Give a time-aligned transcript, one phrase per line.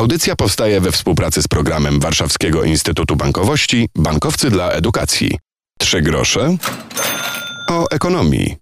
[0.00, 5.38] Audycja powstaje we współpracy z programem Warszawskiego Instytutu Bankowości Bankowcy dla Edukacji.
[5.78, 6.56] Trzy grosze
[7.70, 8.56] o ekonomii.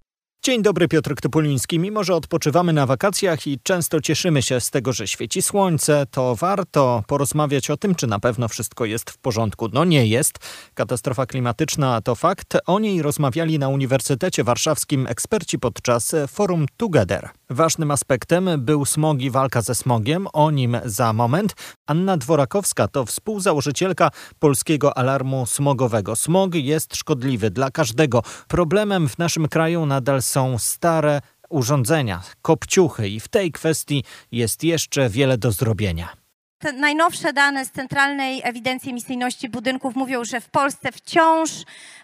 [0.45, 1.79] Dzień dobry, Piotr Topuliński.
[1.79, 6.37] Mimo, że odpoczywamy na wakacjach i często cieszymy się z tego, że świeci słońce, to
[6.37, 9.69] warto porozmawiać o tym, czy na pewno wszystko jest w porządku.
[9.73, 10.39] No nie jest.
[10.75, 12.57] Katastrofa klimatyczna to fakt.
[12.67, 17.31] O niej rozmawiali na Uniwersytecie Warszawskim eksperci podczas forum Together.
[17.51, 20.27] Ważnym aspektem był smog i walka ze smogiem.
[20.33, 21.55] O nim za moment.
[21.87, 26.17] Anna Dworakowska to współzałożycielka Polskiego Alarmu Smogowego.
[26.17, 28.23] Smog jest szkodliwy dla każdego.
[28.49, 35.09] Problemem w naszym kraju nadal są stare urządzenia, kopciuchy i w tej kwestii jest jeszcze
[35.09, 36.28] wiele do zrobienia.
[36.59, 41.51] Te najnowsze dane z Centralnej Ewidencji Emisyjności Budynków mówią, że w Polsce wciąż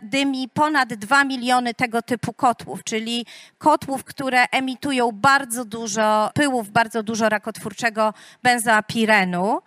[0.03, 3.27] dymi ponad 2 miliony tego typu kotłów, czyli
[3.59, 9.61] kotłów, które emitują bardzo dużo pyłów, bardzo dużo rakotwórczego benzoapirenu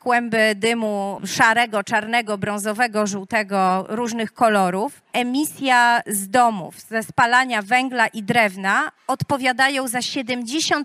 [0.00, 5.02] kłęby dymu szarego, czarnego, brązowego, żółtego, różnych kolorów.
[5.12, 10.84] Emisja z domów, ze spalania węgla i drewna odpowiadają za 78%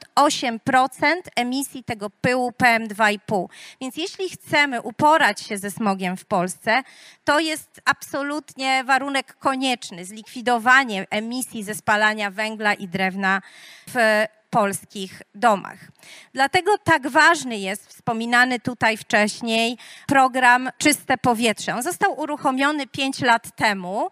[1.35, 3.47] emisji tego pyłu PM2,5.
[3.81, 6.83] Więc jeśli chcemy uporać się ze smogiem w Polsce,
[7.23, 13.41] to jest absolutnie warunek konieczny, zlikwidowanie emisji ze spalania węgla i drewna
[13.87, 14.25] w
[14.55, 15.79] polskich domach.
[16.33, 21.75] Dlatego tak ważny jest wspominany tutaj wcześniej program Czyste Powietrze.
[21.75, 24.09] On został uruchomiony 5 lat temu.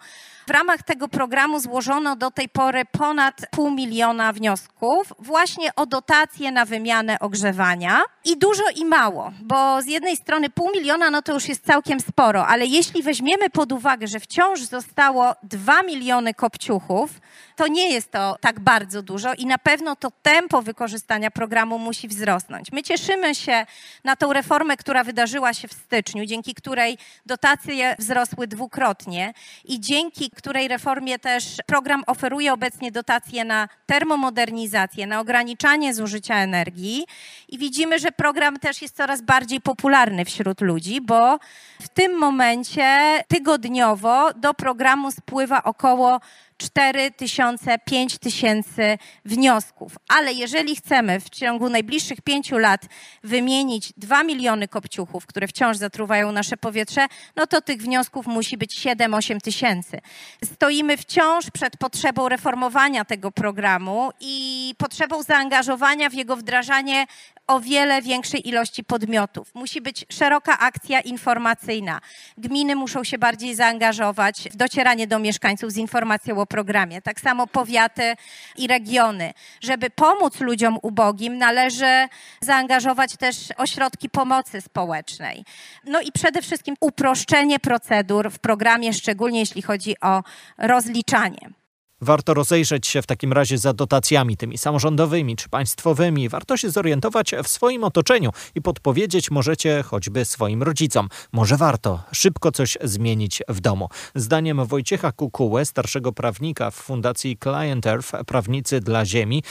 [0.48, 6.52] W ramach tego programu złożono do tej pory ponad pół miliona wniosków właśnie o dotacje
[6.52, 8.02] na wymianę ogrzewania.
[8.26, 12.00] I dużo i mało, bo z jednej strony pół miliona no to już jest całkiem
[12.00, 17.10] sporo, ale jeśli weźmiemy pod uwagę, że wciąż zostało dwa miliony kopciuchów,
[17.56, 22.08] to nie jest to tak bardzo dużo i na pewno to tempo wykorzystania programu musi
[22.08, 22.72] wzrosnąć.
[22.72, 23.66] My cieszymy się
[24.04, 29.34] na tą reformę, która wydarzyła się w styczniu, dzięki której dotacje wzrosły dwukrotnie
[29.66, 37.06] i dzięki której reformie też program oferuje obecnie dotacje na termomodernizację, na ograniczanie zużycia energii.
[37.50, 41.40] I widzimy, że program też jest coraz bardziej popularny wśród ludzi, bo
[41.82, 46.20] w tym momencie tygodniowo do programu spływa około
[46.64, 49.96] 4 tysiące, 5 tysięcy wniosków.
[50.10, 52.86] Ale jeżeli chcemy w ciągu najbliższych pięciu lat
[53.24, 58.80] wymienić 2 miliony kopciuchów, które wciąż zatruwają nasze powietrze, no to tych wniosków musi być
[58.80, 60.02] 7-8 tysięcy.
[60.44, 67.06] Stoimy wciąż przed potrzebą reformowania tego programu i potrzebą zaangażowania w jego wdrażanie
[67.48, 69.56] o wiele większej ilości podmiotów.
[69.56, 72.02] Musi być szeroka akcja informacyjna.
[72.38, 77.02] Gminy muszą się bardziej zaangażować w docieranie do mieszkańców z informacją o programie.
[77.02, 78.16] Tak samo powiaty
[78.58, 79.34] i regiony.
[79.62, 82.08] Żeby pomóc ludziom ubogim, należy
[82.42, 85.46] zaangażować też ośrodki pomocy społecznej.
[85.86, 90.24] No i przede wszystkim uproszczenie procedur w programie, szczególnie jeśli chodzi o
[90.58, 91.63] rozliczanie.
[92.04, 96.30] Warto rozejrzeć się w takim razie za dotacjami tymi samorządowymi czy państwowymi.
[96.30, 101.10] Warto się zorientować w swoim otoczeniu i podpowiedzieć możecie choćby swoim rodzicom.
[101.32, 103.90] Może warto szybko coś zmienić w domu.
[104.16, 109.44] Zdaniem Wojciecha Kukuły, starszego prawnika w Fundacji Client Earth Prawnicy dla Ziemi,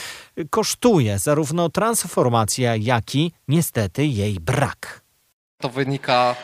[0.51, 5.03] kosztuje zarówno transformacja, jak i niestety jej brak.
[5.59, 6.37] To wynika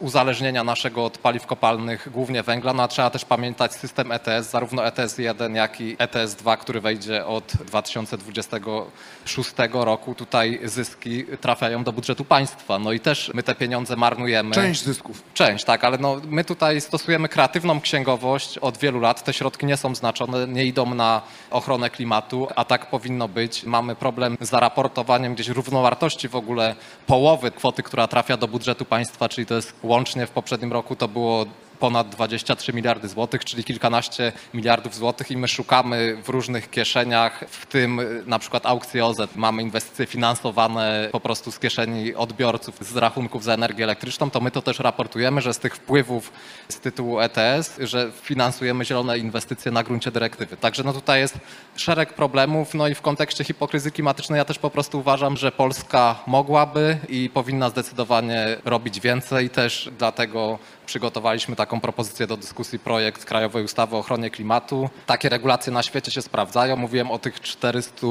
[0.00, 4.86] uzależnienia naszego od paliw kopalnych, głównie węgla, no a trzeba też pamiętać system ETS, zarówno
[4.86, 10.14] ETS 1, jak i ETS 2, który wejdzie od 2026 roku.
[10.14, 14.54] Tutaj zyski trafiają do budżetu państwa, no i też my te pieniądze marnujemy.
[14.54, 15.22] Część zysków.
[15.34, 19.24] Część, tak, ale no, my tutaj stosujemy kreatywną księgowość od wielu lat.
[19.24, 23.64] Te środki nie są znaczone, nie idą na ochronę klimatu, a tak powinno być.
[23.64, 26.74] Mamy problem z zaraportowaniem gdzieś równowartości w ogóle
[27.06, 31.08] połowy kwoty, która trafia do budżetu państwa, czyli to jest łącznie w poprzednim roku to
[31.08, 31.46] było
[31.78, 37.66] ponad 23 miliardy złotych, czyli kilkanaście miliardów złotych i my szukamy w różnych kieszeniach, w
[37.66, 39.16] tym na przykład aukcje OZ.
[39.36, 44.50] Mamy inwestycje finansowane po prostu z kieszeni odbiorców, z rachunków za energię elektryczną, to my
[44.50, 46.32] to też raportujemy, że z tych wpływów
[46.68, 50.56] z tytułu ETS, że finansujemy zielone inwestycje na gruncie dyrektywy.
[50.56, 51.38] Także no tutaj jest
[51.76, 56.16] szereg problemów, no i w kontekście hipokryzji klimatycznej ja też po prostu uważam, że Polska
[56.26, 63.64] mogłaby i powinna zdecydowanie robić więcej, też dlatego przygotowaliśmy taką propozycję do dyskusji projekt Krajowej
[63.64, 64.90] Ustawy o ochronie klimatu.
[65.06, 66.76] Takie regulacje na świecie się sprawdzają.
[66.76, 68.06] Mówiłem o tych 400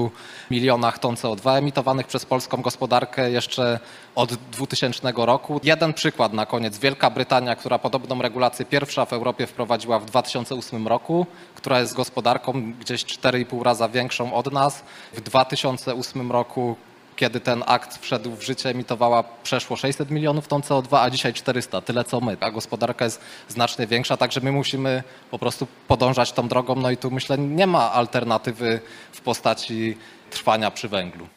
[0.51, 3.79] milionach ton CO2 emitowanych przez polską gospodarkę jeszcze
[4.15, 5.59] od 2000 roku.
[5.63, 6.77] Jeden przykład na koniec.
[6.77, 11.25] Wielka Brytania, która podobną regulację pierwsza w Europie wprowadziła w 2008 roku,
[11.55, 14.83] która jest gospodarką gdzieś 4,5 raza większą od nas.
[15.13, 16.75] W 2008 roku
[17.17, 21.81] kiedy ten akt wszedł w życie, emitowała przeszło 600 milionów ton CO2, a dzisiaj 400,
[21.81, 22.37] tyle co my.
[22.39, 26.75] A gospodarka jest znacznie większa, także my musimy po prostu podążać tą drogą.
[26.75, 28.79] No i tu myślę, nie ma alternatywy
[29.11, 29.97] w postaci
[30.29, 31.27] trwania przy węglu.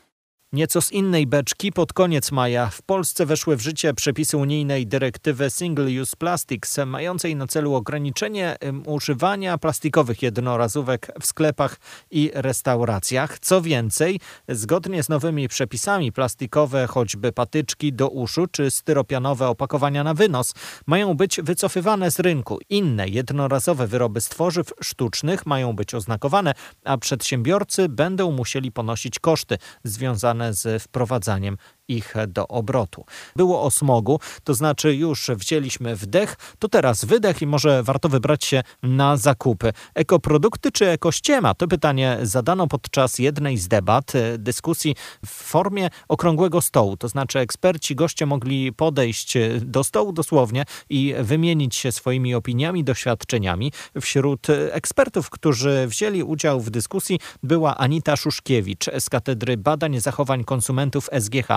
[0.52, 5.50] Nieco z innej beczki pod koniec maja w Polsce weszły w życie przepisy unijnej dyrektywy
[5.50, 8.56] Single Use Plastics, mającej na celu ograniczenie
[8.86, 11.76] używania plastikowych jednorazówek w sklepach
[12.10, 13.38] i restauracjach.
[13.38, 20.14] Co więcej, zgodnie z nowymi przepisami plastikowe, choćby patyczki do uszu czy styropianowe opakowania na
[20.14, 20.54] wynos,
[20.86, 22.58] mają być wycofywane z rynku.
[22.68, 26.54] Inne jednorazowe wyroby z tworzyw sztucznych mają być oznakowane,
[26.84, 31.56] a przedsiębiorcy będą musieli ponosić koszty związane związane z wprowadzaniem
[31.90, 33.04] ich do obrotu.
[33.36, 38.44] Było o smogu, to znaczy już wzięliśmy wdech, to teraz wydech i może warto wybrać
[38.44, 39.72] się na zakupy.
[39.94, 41.54] Ekoprodukty czy ekościema?
[41.54, 44.94] To pytanie zadano podczas jednej z debat, e, dyskusji
[45.26, 46.96] w formie okrągłego stołu.
[46.96, 53.72] To znaczy eksperci, goście mogli podejść do stołu dosłownie i wymienić się swoimi opiniami, doświadczeniami.
[54.00, 61.08] Wśród ekspertów, którzy wzięli udział w dyskusji była Anita Szuszkiewicz z Katedry Badań Zachowań Konsumentów
[61.20, 61.48] SGH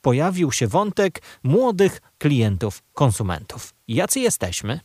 [0.00, 3.74] pojawił się wątek młodych klientów, konsumentów.
[3.88, 4.80] Jacy jesteśmy?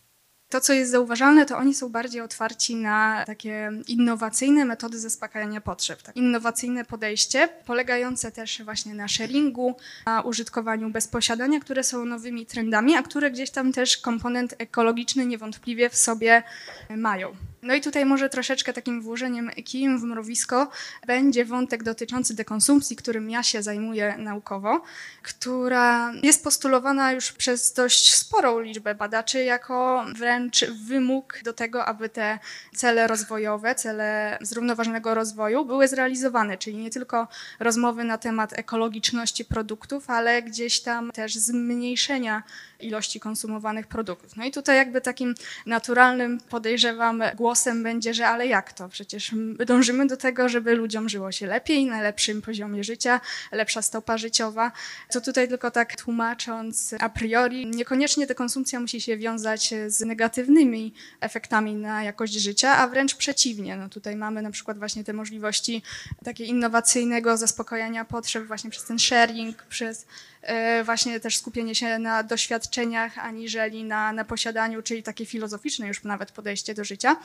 [0.50, 6.02] To, co jest zauważalne, to oni są bardziej otwarci na takie innowacyjne metody zaspokajania potrzeb.
[6.02, 6.16] Tak.
[6.16, 12.96] Innowacyjne podejście, polegające też właśnie na sharingu, na użytkowaniu bez posiadania, które są nowymi trendami,
[12.96, 16.44] a które gdzieś tam też komponent ekologiczny niewątpliwie w sobie
[16.90, 17.36] mają.
[17.62, 20.70] No i tutaj może troszeczkę takim włożeniem kijem w mrowisko
[21.08, 24.82] będzie wątek dotyczący dekonsumpcji, którym ja się zajmuję naukowo,
[25.24, 32.10] która jest postulowana już przez dość sporą liczbę badaczy jako wręcz wymóg do tego, aby
[32.10, 32.40] te
[32.76, 37.28] cele rozwojowe, cele zrównoważonego rozwoju były zrealizowane, czyli nie tylko
[37.60, 42.44] rozmowy na temat ekologiczności produktów, ale gdzieś tam też zmniejszenia
[42.80, 44.36] ilości konsumowanych produktów.
[44.36, 47.47] No i tutaj jakby takim naturalnym podejrzewam głosem
[47.84, 48.90] będzie, że ale jak to?
[48.90, 49.36] Przecież
[49.66, 53.22] dążymy do tego, żeby ludziom żyło się lepiej, na lepszym poziomie życia,
[53.52, 54.72] lepsza stopa życiowa.
[55.12, 60.94] To tutaj tylko tak tłumacząc a priori, niekoniecznie ta konsumpcja musi się wiązać z negatywnymi
[61.22, 63.78] efektami na jakość życia, a wręcz przeciwnie.
[63.78, 65.84] No tutaj mamy na przykład właśnie te możliwości
[66.24, 70.06] takiego innowacyjnego zaspokojenia potrzeb właśnie przez ten sharing, przez
[70.48, 76.04] E, właśnie też skupienie się na doświadczeniach, aniżeli na, na posiadaniu, czyli takie filozoficzne już
[76.04, 77.16] nawet podejście do życia.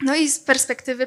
[0.00, 1.06] No i z perspektywy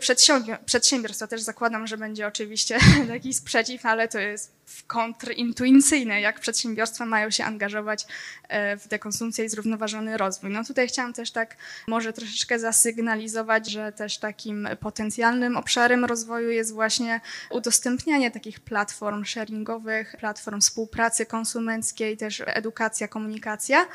[0.66, 4.55] przedsiębiorstwa też zakładam, że będzie oczywiście taki sprzeciw, ale to jest
[4.88, 8.06] kontrintuicyjne, jak przedsiębiorstwa mają się angażować
[8.48, 10.50] e, w dekonsumpcję i zrównoważony rozwój.
[10.50, 11.56] No tutaj chciałam też tak
[11.88, 20.16] może troszeczkę zasygnalizować, że też takim potencjalnym obszarem rozwoju jest właśnie udostępnianie takich platform sharingowych,
[20.20, 23.88] platform współpracy konsumenckiej, też edukacja, komunikacja.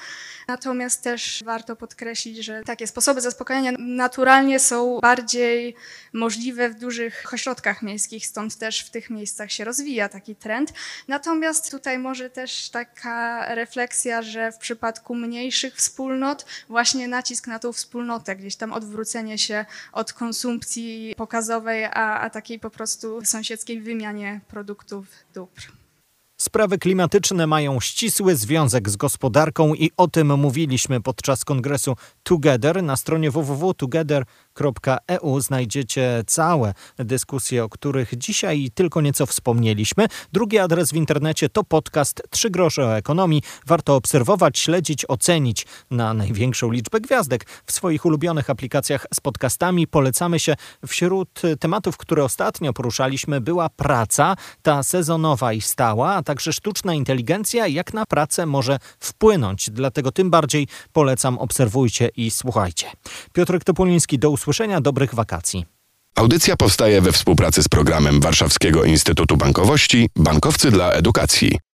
[0.49, 5.77] Natomiast też warto podkreślić, że takie sposoby zaspokajania naturalnie są bardziej
[6.13, 10.79] możliwe w dużych ośrodkach miejskich, stąd też w tych miejscach się rozwija taki trend trend.
[11.09, 17.73] Natomiast tutaj może też taka refleksja, że w przypadku mniejszych wspólnot właśnie nacisk na tą
[17.73, 24.41] wspólnotę, gdzieś tam odwrócenie się od konsumpcji pokazowej, a, a takiej po prostu sąsiedzkiej wymianie
[24.49, 25.63] produktów dóbr.
[26.41, 32.83] Sprawy klimatyczne mają ścisły związek z gospodarką i o tym mówiliśmy podczas kongresu Together.
[32.83, 33.31] Na stronie
[34.59, 40.07] www.together.eu znajdziecie całe dyskusje, o których dzisiaj tylko nieco wspomnieliśmy.
[40.33, 43.43] Drugi adres w internecie to podcast Trzy grosze o ekonomii.
[43.67, 49.87] Warto obserwować, śledzić, ocenić na największą liczbę gwiazdek w swoich ulubionych aplikacjach z podcastami.
[49.87, 50.55] Polecamy się.
[50.87, 57.95] Wśród tematów, które ostatnio poruszaliśmy była praca, ta sezonowa i stała, także sztuczna inteligencja, jak
[57.95, 59.71] na pracę może wpłynąć.
[59.71, 62.87] Dlatego tym bardziej polecam, obserwujcie i słuchajcie.
[63.33, 65.67] Piotr Topoliński, do usłyszenia, dobrych wakacji.
[66.15, 71.59] Audycja powstaje we współpracy z programem Warszawskiego Instytutu Bankowości Bankowcy dla Edukacji.